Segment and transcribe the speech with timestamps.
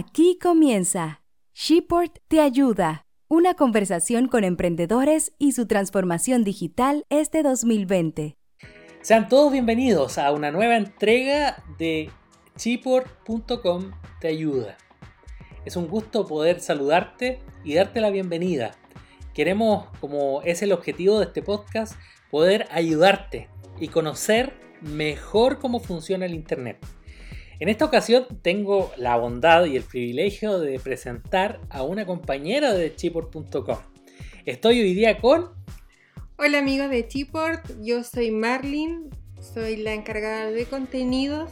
[0.00, 1.20] Aquí comienza.
[1.52, 3.04] Sheport te ayuda.
[3.28, 8.38] Una conversación con emprendedores y su transformación digital este 2020.
[9.02, 12.08] Sean todos bienvenidos a una nueva entrega de
[12.56, 13.90] Chiport.com
[14.22, 14.78] te ayuda.
[15.66, 18.70] Es un gusto poder saludarte y darte la bienvenida.
[19.34, 21.92] Queremos, como es el objetivo de este podcast,
[22.30, 26.78] poder ayudarte y conocer mejor cómo funciona el Internet.
[27.60, 32.96] En esta ocasión tengo la bondad y el privilegio de presentar a una compañera de
[32.96, 33.76] Chiport.com.
[34.46, 35.50] Estoy hoy día con...
[36.38, 39.10] Hola amigos de Chiport, yo soy Marlin,
[39.42, 41.50] soy la encargada de contenidos,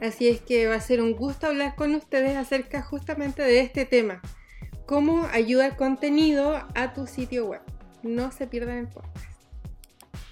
[0.00, 3.86] así es que va a ser un gusto hablar con ustedes acerca justamente de este
[3.86, 4.22] tema,
[4.86, 7.62] cómo ayuda el contenido a tu sitio web.
[8.04, 9.42] No se pierdan el podcast.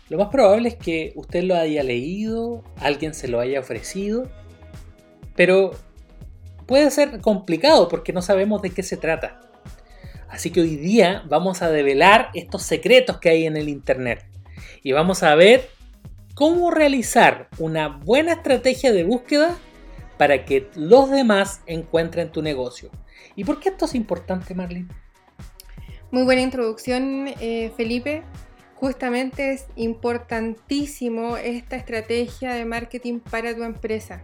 [0.09, 4.31] Lo más probable es que usted lo haya leído, alguien se lo haya ofrecido
[5.35, 5.73] pero
[6.67, 9.41] puede ser complicado porque no sabemos de qué se trata.
[10.29, 14.25] Así que hoy día vamos a develar estos secretos que hay en el Internet.
[14.83, 15.69] Y vamos a ver
[16.35, 19.57] cómo realizar una buena estrategia de búsqueda
[20.17, 22.91] para que los demás encuentren tu negocio.
[23.37, 24.89] ¿Y por qué esto es importante, Marlene?
[26.11, 28.23] Muy buena introducción, eh, Felipe.
[28.77, 34.21] Justamente es importantísimo esta estrategia de marketing para tu empresa.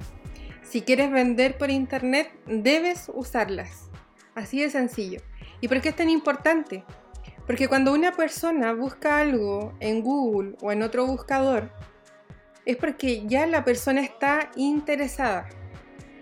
[0.68, 3.88] Si quieres vender por internet, debes usarlas.
[4.34, 5.22] Así de sencillo.
[5.62, 6.84] ¿Y por qué es tan importante?
[7.46, 11.70] Porque cuando una persona busca algo en Google o en otro buscador,
[12.66, 15.48] es porque ya la persona está interesada.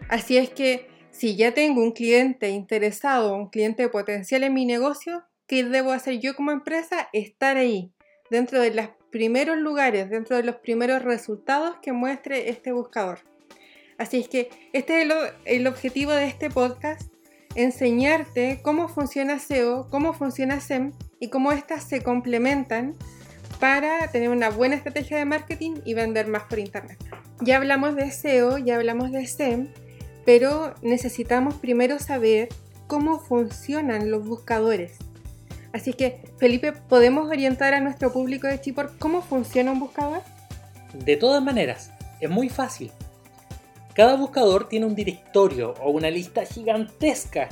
[0.09, 5.25] Así es que si ya tengo un cliente interesado, un cliente potencial en mi negocio,
[5.49, 7.09] ¿qué debo hacer yo como empresa?
[7.13, 7.91] Estar ahí,
[8.31, 13.19] dentro de los primeros lugares, dentro de los primeros resultados que muestre este buscador.
[13.99, 15.09] Así es que este es
[15.45, 17.03] el, objetivo de este podcast,
[17.55, 22.95] enseñarte cómo funciona SEO, cómo funciona SEM y cómo éstas se complementan
[23.59, 26.99] para tener una buena estrategia de marketing y vender más por internet.
[27.41, 29.69] Ya hablamos de SEO, ya hablamos de SEM,
[30.27, 32.51] pero necesitamos primero saber
[32.87, 34.99] cómo funcionan los buscadores.
[35.73, 40.23] Así que, Felipe, ¿podemos orientar a nuestro público de Chipor cómo funciona un buscador?
[40.93, 42.93] De todas maneras, es muy fácil.
[43.97, 47.49] Cada buscador tiene un directorio o una lista gigantesca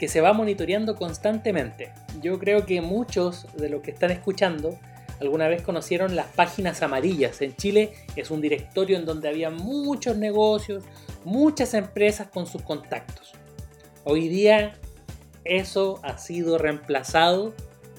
[0.00, 1.92] que se va monitoreando constantemente.
[2.20, 4.76] Yo creo que muchos de los que están escuchando
[5.20, 7.40] alguna vez conocieron las páginas amarillas.
[7.40, 10.82] En Chile es un directorio en donde había muchos negocios,
[11.24, 13.34] muchas empresas con sus contactos.
[14.02, 14.74] Hoy día
[15.44, 17.54] eso ha sido reemplazado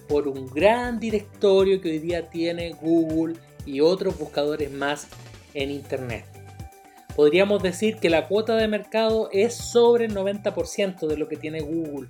[0.09, 5.07] por un gran directorio que hoy día tiene Google y otros buscadores más
[5.53, 6.34] en Internet
[7.15, 11.61] podríamos decir que la cuota de mercado es sobre el 90% de lo que tiene
[11.61, 12.07] Google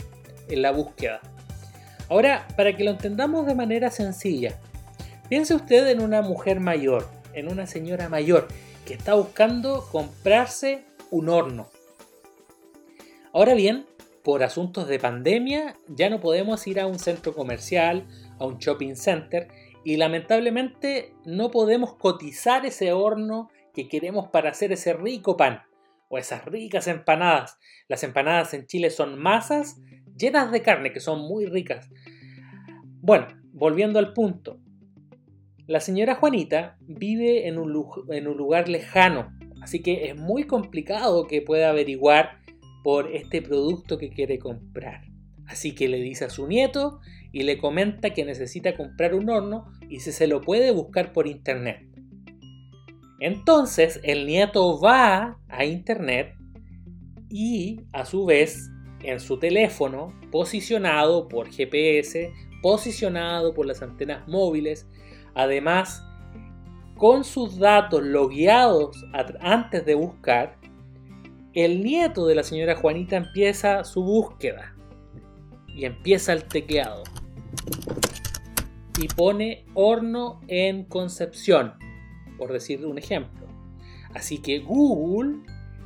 [0.49, 1.21] en la búsqueda.
[2.09, 4.59] Ahora, para que lo entendamos de manera sencilla,
[5.29, 8.47] piense usted en una mujer mayor, en una señora mayor
[8.85, 11.67] que está buscando comprarse un horno.
[13.33, 13.85] Ahora bien,
[14.23, 18.07] por asuntos de pandemia ya no podemos ir a un centro comercial,
[18.39, 19.47] a un shopping center
[19.83, 25.61] y lamentablemente no podemos cotizar ese horno que queremos para hacer ese rico pan
[26.09, 27.59] o esas ricas empanadas.
[27.87, 29.79] Las empanadas en Chile son masas
[30.17, 31.89] llenas de carne que son muy ricas.
[33.01, 34.59] Bueno, volviendo al punto.
[35.67, 39.31] La señora Juanita vive en un, en un lugar lejano,
[39.61, 42.39] así que es muy complicado que pueda averiguar
[42.83, 45.05] por este producto que quiere comprar.
[45.47, 46.99] Así que le dice a su nieto
[47.31, 51.27] y le comenta que necesita comprar un horno y si se lo puede buscar por
[51.27, 51.94] internet.
[53.19, 56.35] Entonces el nieto va a internet
[57.29, 58.69] y a su vez
[59.01, 62.31] en su teléfono, posicionado por GPS,
[62.61, 64.87] posicionado por las antenas móviles,
[65.33, 66.03] además
[66.97, 69.05] con sus datos logueados
[69.41, 70.57] antes de buscar,
[71.53, 74.75] el nieto de la señora Juanita empieza su búsqueda
[75.67, 77.03] y empieza el tecleado.
[78.99, 81.84] Y pone horno en Concepción
[82.37, 83.47] por decir un ejemplo.
[84.13, 85.39] Así que Google,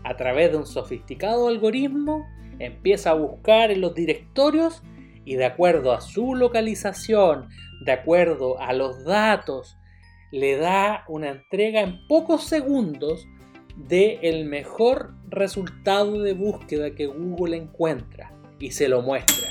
[0.04, 2.26] a través de un sofisticado algoritmo,
[2.60, 4.84] empieza a buscar en los directorios
[5.26, 7.50] y de acuerdo a su localización,
[7.86, 9.78] de acuerdo a los datos,
[10.32, 13.28] le da una entrega en pocos segundos
[13.76, 19.50] de el mejor resultado de búsqueda que Google encuentra y se lo muestra.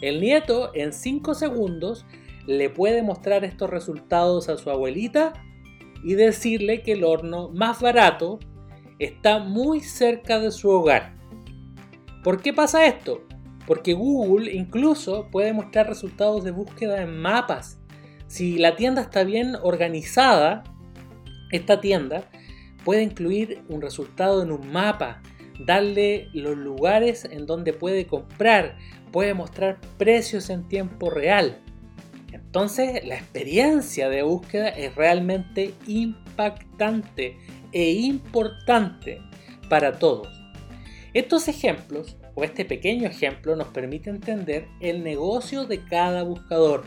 [0.00, 2.04] El nieto en 5 segundos
[2.46, 5.32] le puede mostrar estos resultados a su abuelita
[6.02, 8.38] y decirle que el horno más barato
[8.98, 11.16] está muy cerca de su hogar.
[12.22, 13.22] ¿Por qué pasa esto?
[13.66, 17.80] Porque Google incluso puede mostrar resultados de búsqueda en mapas.
[18.26, 20.62] Si la tienda está bien organizada,
[21.50, 22.28] esta tienda
[22.84, 25.22] puede incluir un resultado en un mapa,
[25.64, 28.76] darle los lugares en donde puede comprar,
[29.12, 31.62] puede mostrar precios en tiempo real.
[32.32, 37.36] Entonces la experiencia de búsqueda es realmente impactante
[37.72, 39.20] e importante
[39.68, 40.28] para todos.
[41.12, 46.84] Estos ejemplos o este pequeño ejemplo nos permite entender el negocio de cada buscador,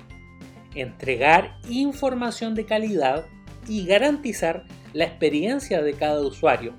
[0.76, 3.26] entregar información de calidad
[3.68, 6.74] y garantizar la experiencia de cada usuario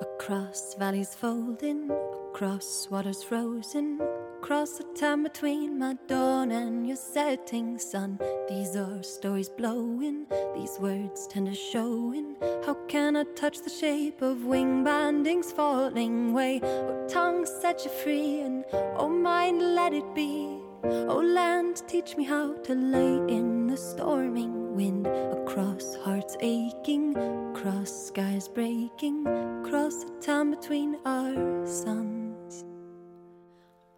[0.00, 1.90] Across valleys folding,
[2.30, 3.98] across waters frozen,
[4.40, 8.20] across the time between my dawn and your setting sun.
[8.48, 12.36] These are stories blowing, these words tender showing.
[12.64, 16.60] How can I touch the shape of wing bindings falling away?
[16.62, 18.64] Oh, tongue set you free, and
[18.96, 20.69] oh, mind let it be.
[20.82, 27.14] Oh, land, teach me how to lay in the storming wind across hearts aching,
[27.50, 32.64] across skies breaking, across the time between our suns.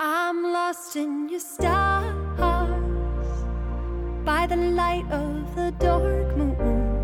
[0.00, 2.12] I'm lost in your stars
[4.24, 6.98] by the light of the dark moon.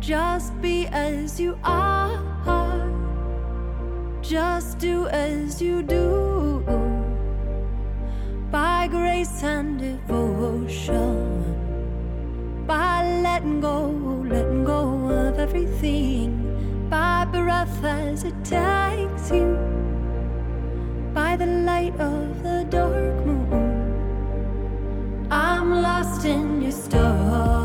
[0.00, 2.18] Just be as you are,
[4.22, 6.77] just do as you do
[8.90, 11.44] grace and devotion,
[12.66, 13.90] by letting go,
[14.26, 19.56] letting go of everything, by breath as it takes you,
[21.12, 23.68] by the light of the dark moon.
[25.30, 27.57] I'm lost in your stars.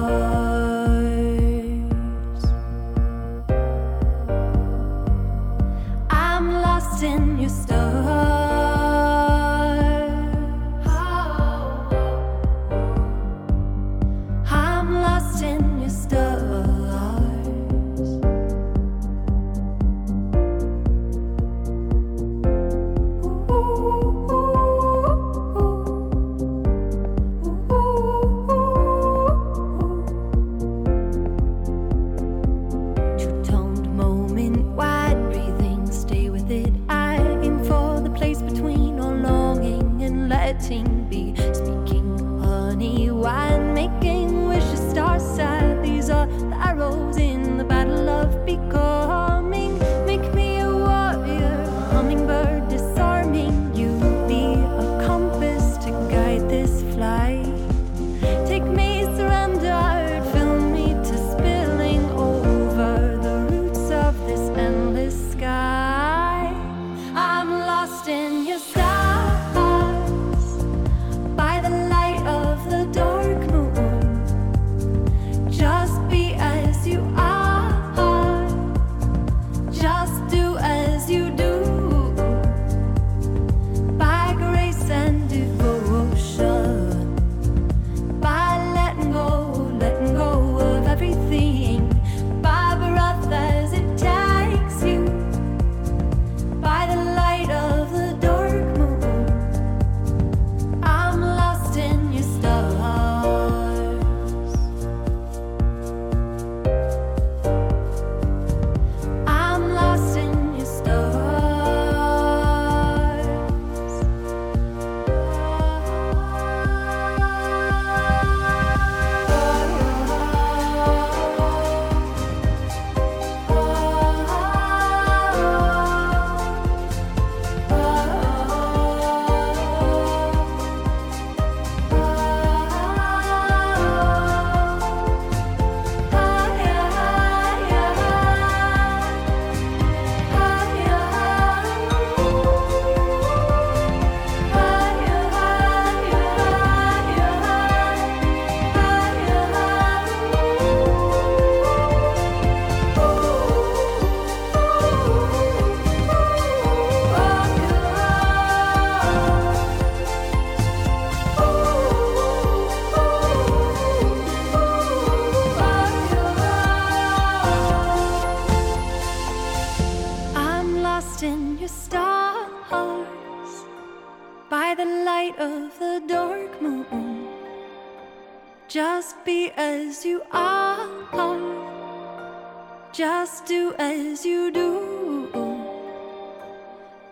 [182.94, 185.28] Just do as you do.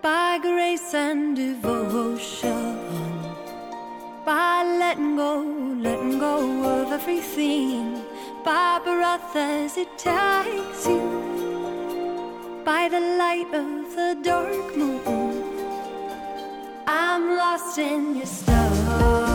[0.04, 2.78] By grace and devotion.
[4.24, 5.42] By letting go,
[5.80, 8.04] letting go of everything.
[8.46, 11.02] By breath as it takes you.
[12.64, 15.44] By the light of the dark moon.
[16.86, 19.31] I'm lost in your stars.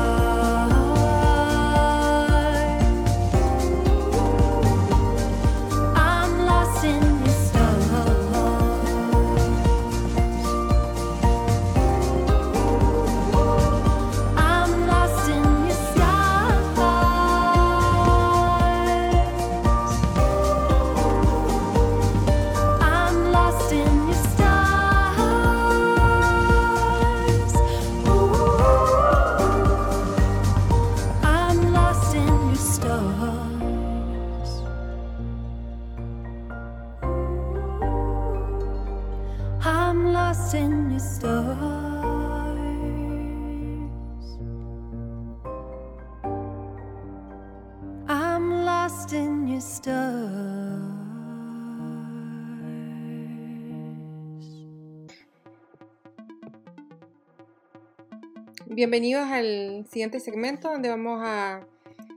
[58.77, 61.67] Bienvenidos al siguiente segmento donde vamos a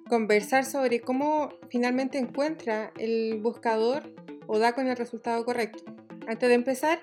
[0.09, 4.13] conversar sobre cómo finalmente encuentra el buscador
[4.45, 5.85] o da con el resultado correcto.
[6.27, 6.99] Antes de empezar,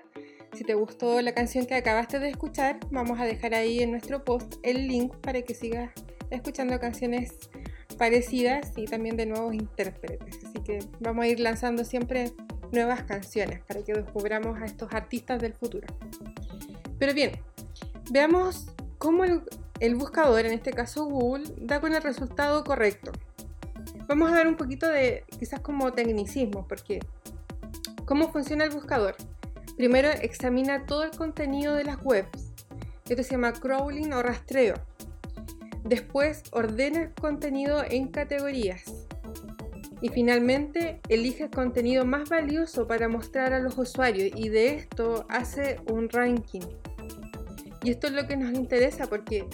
[0.52, 4.26] si te gustó la canción que acabaste de escuchar, vamos a dejar ahí en nuestro
[4.26, 5.90] post el link para que sigas
[6.28, 7.32] escuchando canciones
[7.96, 10.44] parecidas y también de nuevos intérpretes.
[10.44, 12.30] Así que vamos a ir lanzando siempre
[12.72, 15.86] nuevas canciones para que descubramos a estos artistas del futuro.
[16.98, 17.32] Pero bien,
[18.10, 18.75] veamos
[19.06, 19.22] cómo
[19.78, 23.12] el, buscador, en este caso Google, da con el resultado correcto.
[24.08, 26.98] Vamos a ver un poquito de quizás como tecnicismo, porque
[28.04, 29.14] ¿cómo funciona el buscador?
[29.76, 32.52] Primero examina todo el contenido de las webs.
[33.08, 34.74] Esto se llama crawling o rastreo.
[35.84, 39.06] Después ordena el contenido en categorías.
[40.00, 45.26] Y finalmente elige el contenido más valioso para mostrar a los usuarios y de esto
[45.28, 46.62] hace un ranking.
[47.86, 49.46] Y esto es lo que nos interesa porque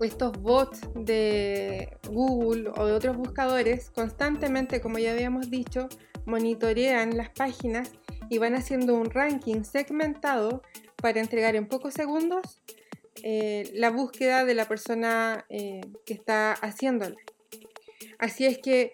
[0.00, 5.88] estos bots de Google o de otros buscadores constantemente, como ya habíamos dicho,
[6.26, 7.92] monitorean las páginas
[8.28, 10.62] y van haciendo un ranking segmentado
[10.96, 12.60] para entregar en pocos segundos
[13.22, 17.16] eh, la búsqueda de la persona eh, que está haciéndola.
[18.18, 18.92] Así es que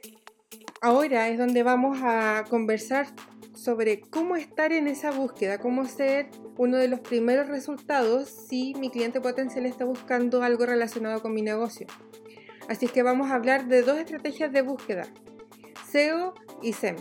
[0.80, 3.08] ahora es donde vamos a conversar
[3.64, 6.28] sobre cómo estar en esa búsqueda, cómo ser
[6.58, 11.40] uno de los primeros resultados si mi cliente potencial está buscando algo relacionado con mi
[11.40, 11.86] negocio.
[12.68, 15.06] Así es que vamos a hablar de dos estrategias de búsqueda,
[15.90, 16.96] SEO y SEM.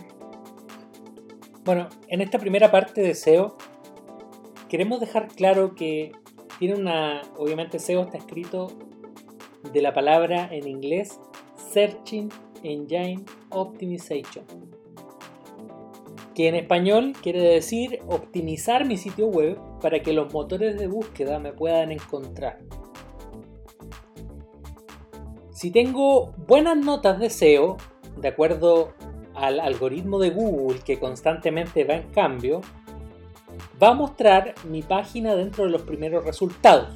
[1.64, 3.58] Bueno, en esta primera parte de SEO
[4.70, 6.12] queremos dejar claro que
[6.58, 8.68] tiene una, obviamente SEO está escrito
[9.70, 11.20] de la palabra en inglés
[11.72, 12.30] Searching
[12.62, 14.44] Engine Optimization,
[16.34, 21.38] que en español quiere decir optimizar mi sitio web para que los motores de búsqueda
[21.38, 22.58] me puedan encontrar.
[25.52, 27.76] Si tengo buenas notas de SEO,
[28.16, 28.92] de acuerdo
[29.34, 32.60] al algoritmo de Google que constantemente va en cambio,
[33.82, 36.88] va a mostrar mi página dentro de los primeros resultados.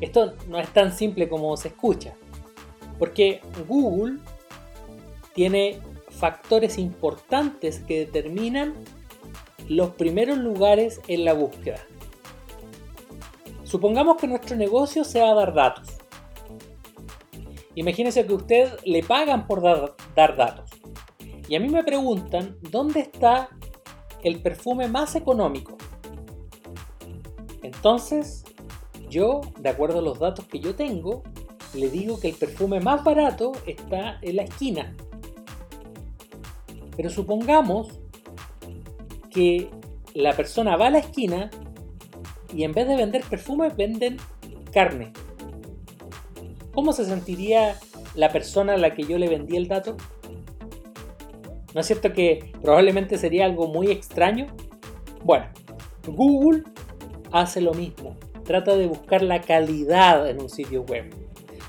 [0.00, 2.14] Esto no es tan simple como se escucha,
[2.98, 4.18] porque Google
[5.34, 5.80] tiene
[6.14, 8.74] factores importantes que determinan
[9.68, 11.80] los primeros lugares en la búsqueda.
[13.64, 15.88] Supongamos que nuestro negocio sea dar datos.
[17.74, 20.70] Imagínese que usted le pagan por dar, dar datos.
[21.48, 23.48] Y a mí me preguntan dónde está
[24.22, 25.76] el perfume más económico.
[27.62, 28.44] Entonces,
[29.08, 31.22] yo, de acuerdo a los datos que yo tengo,
[31.74, 34.96] le digo que el perfume más barato está en la esquina.
[36.96, 38.00] Pero supongamos
[39.30, 39.70] que
[40.14, 41.50] la persona va a la esquina
[42.54, 44.16] y en vez de vender perfume venden
[44.72, 45.12] carne.
[46.72, 47.76] ¿Cómo se sentiría
[48.14, 49.96] la persona a la que yo le vendí el dato?
[51.74, 54.46] ¿No es cierto que probablemente sería algo muy extraño?
[55.24, 55.46] Bueno,
[56.06, 56.62] Google
[57.32, 58.16] hace lo mismo.
[58.44, 61.12] Trata de buscar la calidad en un sitio web.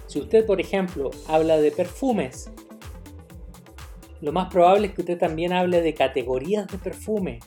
[0.08, 2.52] Si usted, por ejemplo, habla de perfumes,
[4.26, 7.42] lo más probable es que usted también hable de categorías de perfume,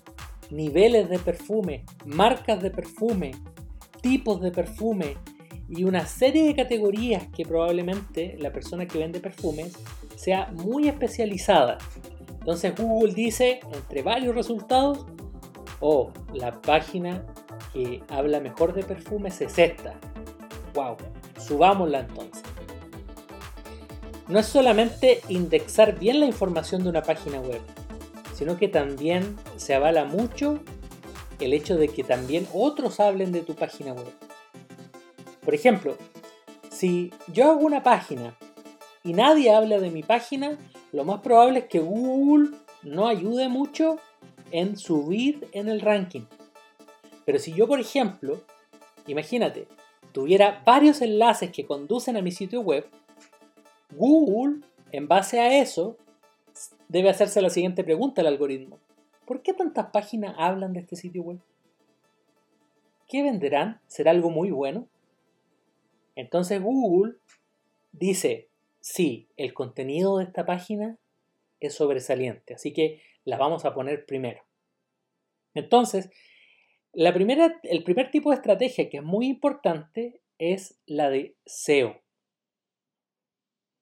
[0.48, 3.32] niveles de perfume, marcas de perfume,
[4.00, 5.16] tipos de perfume
[5.68, 9.76] y una serie de categorías que probablemente la persona que vende perfumes
[10.14, 11.78] sea muy especializada.
[12.38, 15.04] Entonces Google dice, entre varios resultados,
[15.80, 17.26] oh, la página
[17.72, 19.98] que habla mejor de perfumes es esta.
[20.74, 20.96] ¡Wow!
[21.40, 22.44] Subámosla entonces.
[24.28, 27.62] No es solamente indexar bien la información de una página web,
[28.34, 30.60] sino que también se avala mucho
[31.40, 34.12] el hecho de que también otros hablen de tu página web.
[35.42, 35.96] Por ejemplo,
[36.70, 38.36] si yo hago una página
[39.02, 40.58] y nadie habla de mi página,
[40.92, 42.50] lo más probable es que Google
[42.82, 43.98] no ayude mucho
[44.50, 46.26] en subir en el ranking.
[47.24, 48.42] Pero si yo, por ejemplo,
[49.06, 49.68] imagínate,
[50.12, 52.86] tuviera varios enlaces que conducen a mi sitio web,
[53.90, 55.96] Google, en base a eso,
[56.88, 58.78] debe hacerse la siguiente pregunta al algoritmo.
[59.26, 61.38] ¿Por qué tantas páginas hablan de este sitio web?
[63.08, 63.80] ¿Qué venderán?
[63.86, 64.88] ¿Será algo muy bueno?
[66.14, 67.14] Entonces Google
[67.92, 68.48] dice,
[68.80, 70.98] sí, el contenido de esta página
[71.60, 74.42] es sobresaliente, así que la vamos a poner primero.
[75.54, 76.10] Entonces,
[76.92, 82.00] el primer tipo de estrategia que es muy importante es la de SEO.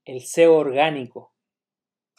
[0.06, 1.34] El SEO orgánico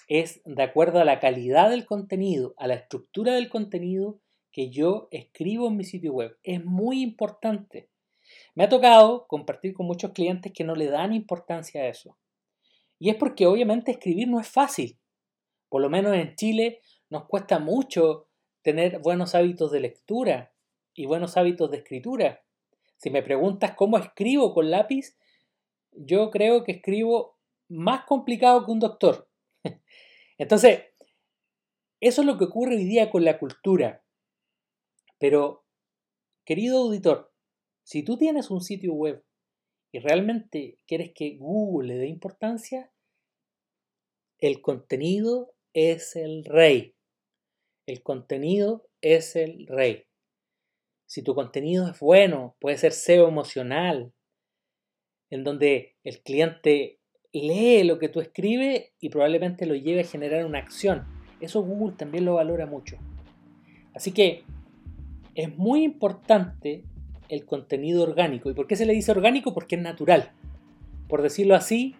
[0.09, 4.19] es de acuerdo a la calidad del contenido, a la estructura del contenido
[4.51, 6.37] que yo escribo en mi sitio web.
[6.43, 7.89] Es muy importante.
[8.55, 12.17] Me ha tocado compartir con muchos clientes que no le dan importancia a eso.
[12.99, 14.99] Y es porque obviamente escribir no es fácil.
[15.69, 18.27] Por lo menos en Chile nos cuesta mucho
[18.63, 20.51] tener buenos hábitos de lectura
[20.93, 22.43] y buenos hábitos de escritura.
[22.97, 25.17] Si me preguntas cómo escribo con lápiz,
[25.93, 27.36] yo creo que escribo
[27.69, 29.29] más complicado que un doctor.
[30.37, 30.83] Entonces,
[31.99, 34.03] eso es lo que ocurre hoy día con la cultura.
[35.19, 35.65] Pero,
[36.45, 37.33] querido auditor,
[37.83, 39.23] si tú tienes un sitio web
[39.91, 42.91] y realmente quieres que Google le dé importancia,
[44.39, 46.95] el contenido es el rey.
[47.87, 50.05] El contenido es el rey.
[51.07, 54.13] Si tu contenido es bueno, puede ser SEO emocional,
[55.29, 56.96] en donde el cliente
[57.41, 61.05] lee lo que tú escribes y probablemente lo lleve a generar una acción.
[61.39, 62.97] Eso Google también lo valora mucho.
[63.93, 64.43] Así que
[65.35, 66.83] es muy importante
[67.29, 68.49] el contenido orgánico.
[68.49, 69.53] ¿Y por qué se le dice orgánico?
[69.53, 70.31] Porque es natural.
[71.07, 71.95] Por decirlo así,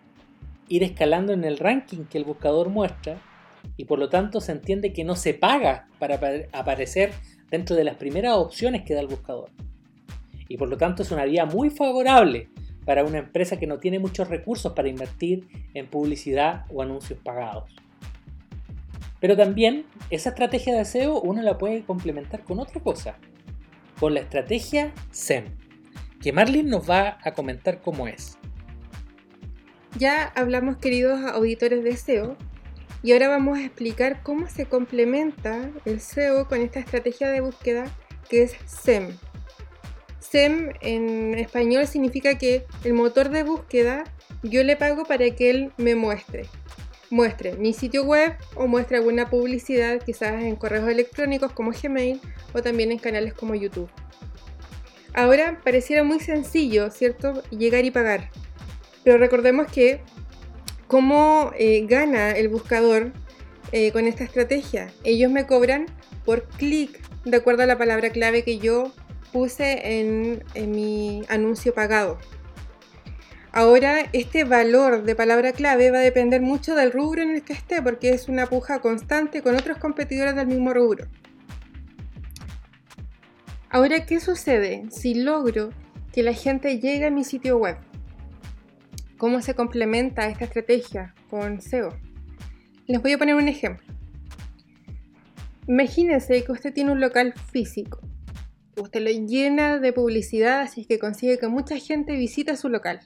[0.70, 3.22] ir escalando en el ranking que el buscador muestra
[3.76, 6.20] y por lo tanto se entiende que no se paga para
[6.52, 7.12] aparecer
[7.50, 9.50] dentro de las primeras opciones que da el buscador.
[10.48, 12.50] Y por lo tanto es una vía muy favorable
[12.88, 17.76] para una empresa que no tiene muchos recursos para invertir en publicidad o anuncios pagados.
[19.20, 23.18] Pero también esa estrategia de SEO uno la puede complementar con otra cosa,
[24.00, 25.48] con la estrategia SEM,
[26.22, 28.38] que Marlin nos va a comentar cómo es.
[29.98, 32.38] Ya hablamos, queridos auditores de SEO,
[33.04, 37.94] y ahora vamos a explicar cómo se complementa el SEO con esta estrategia de búsqueda
[38.30, 39.18] que es SEM.
[40.30, 44.04] SEM en español significa que el motor de búsqueda
[44.44, 46.46] yo le pago para que él me muestre.
[47.10, 52.20] Muestre mi sitio web o muestre alguna publicidad quizás en correos electrónicos como Gmail
[52.54, 53.90] o también en canales como YouTube.
[55.14, 57.42] Ahora pareciera muy sencillo, ¿cierto?
[57.50, 58.30] Llegar y pagar.
[59.04, 60.02] Pero recordemos que
[60.88, 63.14] cómo eh, gana el buscador
[63.72, 64.92] eh, con esta estrategia.
[65.04, 65.86] Ellos me cobran
[66.26, 68.92] por clic de acuerdo a la palabra clave que yo
[69.38, 72.18] puse en, mi anuncio pagado.
[73.52, 77.54] Ahora, este valor de palabra clave va a depender mucho del rubro en el que
[77.54, 81.06] esté, porque es una puja constante con otros competidores del mismo rubro.
[83.70, 85.70] Ahora, ¿qué sucede si logro
[86.12, 87.78] que la gente llegue a mi sitio web?
[89.20, 91.96] ¿Cómo se complementa esta estrategia con SEO?
[92.88, 93.86] Les voy a poner un ejemplo.
[95.68, 98.00] Imagínense que usted tiene un local físico
[98.78, 103.00] Usted lo llena de publicidad, así que consigue que mucha gente visita su local.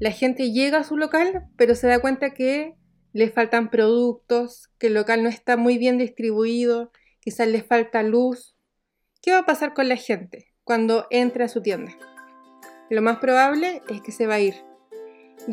[0.00, 2.74] La gente llega a su local, pero se da cuenta que
[3.12, 6.90] le faltan productos, que el local no está muy bien distribuido,
[7.20, 8.56] quizás le falta luz.
[9.20, 11.92] ¿Qué va a pasar con la gente cuando entre a su tienda?
[12.88, 14.54] Lo más probable es que se va a ir.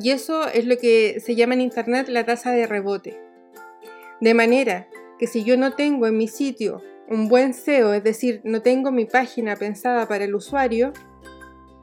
[0.02, 3.20] Y eso es lo que se llama en Internet la tasa de rebote.
[4.22, 4.88] De manera
[5.20, 8.92] que si yo no tengo en mi sitio un buen SEO, es decir, no tengo
[8.92, 10.94] mi página pensada para el usuario,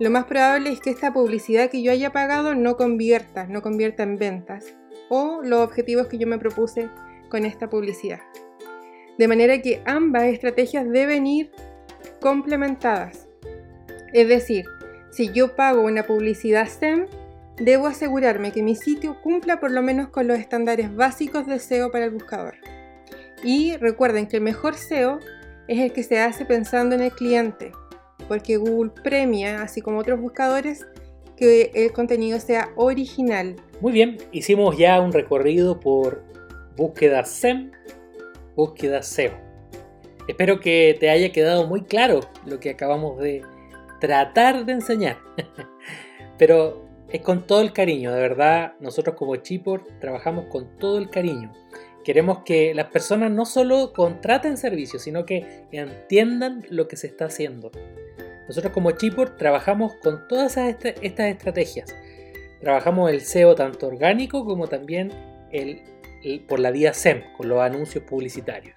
[0.01, 4.03] lo más probable es que esta publicidad que yo haya pagado no convierta, no convierta
[4.03, 4.75] en ventas
[5.11, 6.89] o los objetivos que yo me propuse
[7.29, 8.21] con esta publicidad.
[9.19, 11.51] De manera que ambas estrategias deben ir
[12.21, 13.29] complementadas.
[14.15, 14.65] Es decir,
[15.11, 17.07] si yo pago una publicidad SEM,
[17.59, 21.91] debo asegurarme que mi sitio cumpla por lo menos con los estándares básicos de SEO
[21.91, 22.55] para el buscador.
[23.43, 25.19] Y recuerden que el mejor SEO
[25.69, 27.73] es el que se hace pensando en el cliente,
[28.29, 30.87] porque Google premia, así como otros buscadores,
[31.37, 33.57] que el contenido sea original.
[33.81, 36.23] Muy bien, hicimos ya un recorrido por
[36.77, 37.71] búsqueda SEM,
[38.55, 39.33] búsqueda SEO.
[40.29, 43.43] Espero que te haya quedado muy claro lo que acabamos de
[44.01, 45.19] tratar de enseñar.
[46.39, 51.11] Pero es con todo el cariño, de verdad, nosotros como Chipor trabajamos con todo el
[51.11, 51.53] cariño.
[52.05, 57.27] Queremos que las personas no solo contraten servicios, sino que entiendan lo que se está
[57.27, 57.71] haciendo.
[58.49, 61.95] Nosotros como Chipor trabajamos con todas estas estrategias.
[62.61, 65.13] Trabajamos el SEO tanto orgánico como también
[65.53, 65.83] el,
[66.49, 68.77] por la vía SEM, con los anuncios publicitarios.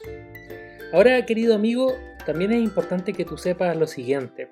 [0.91, 4.49] Ahora, querido amigo, también es importante que tú sepas lo siguiente.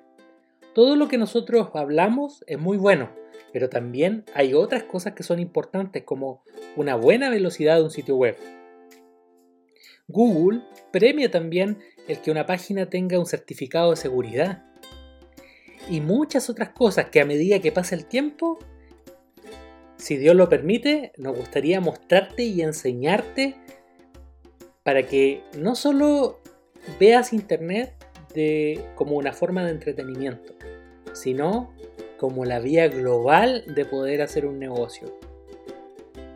[0.74, 3.10] Todo lo que nosotros hablamos es muy bueno,
[3.52, 6.42] pero también hay otras cosas que son importantes como
[6.74, 8.36] una buena velocidad de un sitio web.
[10.12, 14.64] Google premia también el que una página tenga un certificado de seguridad.
[15.90, 18.58] Y muchas otras cosas que a medida que pasa el tiempo,
[19.96, 23.56] si Dios lo permite, nos gustaría mostrarte y enseñarte
[24.82, 26.40] para que no solo
[27.00, 27.94] veas Internet
[28.94, 30.54] como una forma de entretenimiento,
[31.12, 31.72] sino
[32.16, 35.18] como la vía global de poder hacer un negocio.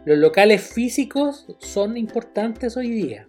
[0.05, 3.27] Los locales físicos son importantes hoy día,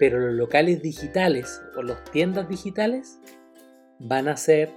[0.00, 3.20] pero los locales digitales o las tiendas digitales
[3.98, 4.70] van a ser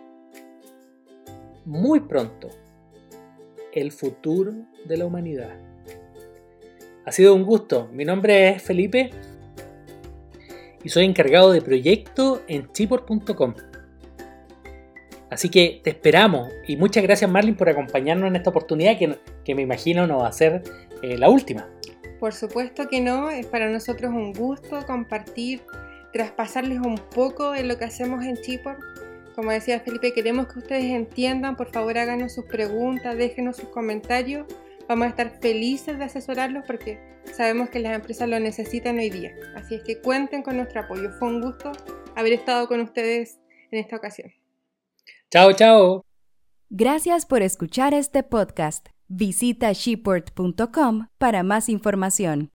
[1.63, 2.49] muy pronto
[3.71, 4.53] el futuro
[4.85, 5.55] de la humanidad.
[7.05, 7.89] Ha sido un gusto.
[7.93, 9.11] Mi nombre es Felipe
[10.83, 13.53] y soy encargado de proyecto en chipor.com.
[15.29, 19.61] Así que te esperamos y muchas gracias Marlin por acompañarnos en esta oportunidad que, me
[19.61, 20.63] imagino no va a ser
[21.01, 21.69] eh, la última.
[22.23, 25.61] Por supuesto que no, es para nosotros un gusto compartir,
[26.13, 28.77] traspasarles un poco de lo que hacemos en Chipor.
[29.35, 34.47] Como decía Felipe, queremos que ustedes entiendan, por favor háganos sus preguntas, déjenos sus comentarios.
[34.87, 36.97] Vamos a estar felices de asesorarlos porque
[37.33, 39.35] sabemos que las empresas lo necesitan hoy día.
[39.57, 41.11] Así es que cuenten con nuestro apoyo.
[41.19, 41.73] Fue un gusto
[42.15, 43.37] haber estado con ustedes
[43.69, 44.31] en esta ocasión.
[45.29, 46.05] Chao, chao.
[46.69, 48.92] Gracias por escuchar este podcast.
[49.07, 52.49] Visita sheport.com para más información.